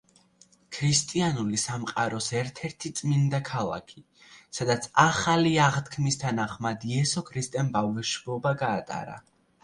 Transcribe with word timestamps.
ქრისტიანული 0.75 1.57
სამყაროს 1.63 2.29
ერთ-ერთი 2.37 2.91
წმინდა 2.99 3.39
ქალაქი, 3.49 4.01
სადაც 4.59 4.87
ახალი 5.03 5.51
აღთქმის 5.65 6.17
თანახმად 6.23 6.87
იესო 6.93 7.23
ქრისტემ 7.29 7.69
ბავშვობა 7.77 8.55
გაატარა. 8.63 9.19